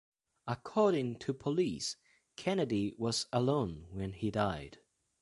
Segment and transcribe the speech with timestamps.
[0.47, 1.95] According to police,
[2.35, 4.79] Kennedy was alone when he died.